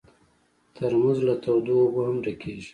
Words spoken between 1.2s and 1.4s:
له